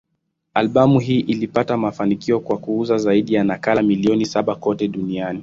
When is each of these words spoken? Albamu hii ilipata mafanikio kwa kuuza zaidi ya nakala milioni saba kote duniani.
Albamu 0.53 0.99
hii 0.99 1.19
ilipata 1.19 1.77
mafanikio 1.77 2.39
kwa 2.39 2.57
kuuza 2.57 2.97
zaidi 2.97 3.33
ya 3.33 3.43
nakala 3.43 3.81
milioni 3.81 4.25
saba 4.25 4.55
kote 4.55 4.87
duniani. 4.87 5.39